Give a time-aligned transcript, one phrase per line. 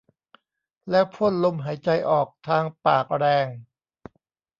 [0.89, 3.47] แล้วพ่นลมหายใจออกทางปากแรง